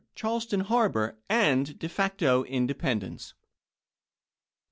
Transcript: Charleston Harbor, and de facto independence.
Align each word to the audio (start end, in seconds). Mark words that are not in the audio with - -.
Charleston 0.15 0.61
Harbor, 0.61 1.19
and 1.29 1.77
de 1.77 1.87
facto 1.87 2.43
independence. 2.45 3.35